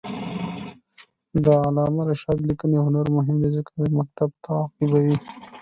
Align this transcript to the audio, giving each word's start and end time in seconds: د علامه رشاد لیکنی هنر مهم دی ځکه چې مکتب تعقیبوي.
د 1.43 1.45
علامه 1.65 2.01
رشاد 2.09 2.37
لیکنی 2.49 2.77
هنر 2.85 3.05
مهم 3.17 3.35
دی 3.43 3.49
ځکه 3.57 3.69
چې 3.77 3.89
مکتب 3.99 4.29
تعقیبوي. 4.45 5.15